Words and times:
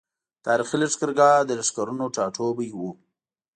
تاريخي 0.45 0.75
لښکرګاه 0.81 1.37
د 1.45 1.49
لښکرونو 1.59 2.05
ټاټوبی 2.15 2.69
وو۔ 2.73 2.91